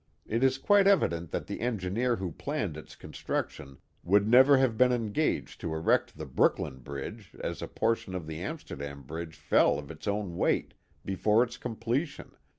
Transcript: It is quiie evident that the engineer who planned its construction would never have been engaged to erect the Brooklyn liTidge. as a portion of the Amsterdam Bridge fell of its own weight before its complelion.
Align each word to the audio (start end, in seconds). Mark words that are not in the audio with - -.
It 0.25 0.43
is 0.43 0.57
quiie 0.57 0.87
evident 0.87 1.29
that 1.29 1.45
the 1.45 1.61
engineer 1.61 2.15
who 2.15 2.31
planned 2.31 2.75
its 2.75 2.95
construction 2.95 3.77
would 4.03 4.27
never 4.27 4.57
have 4.57 4.75
been 4.75 4.91
engaged 4.91 5.61
to 5.61 5.75
erect 5.75 6.17
the 6.17 6.25
Brooklyn 6.25 6.79
liTidge. 6.83 7.39
as 7.41 7.61
a 7.61 7.67
portion 7.67 8.15
of 8.15 8.25
the 8.25 8.41
Amsterdam 8.41 9.03
Bridge 9.03 9.35
fell 9.35 9.77
of 9.77 9.91
its 9.91 10.07
own 10.07 10.35
weight 10.37 10.73
before 11.05 11.43
its 11.43 11.57
complelion. 11.59 12.31